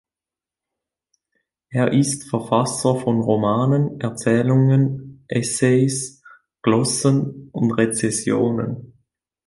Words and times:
Er 1.69 1.93
ist 1.93 2.27
Verfasser 2.27 2.95
von 2.95 3.19
Romanen, 3.21 3.99
Erzählungen, 3.99 5.23
Essays, 5.27 6.23
Glossen 6.63 7.49
und 7.51 7.71
Rezensionen. 7.73 8.93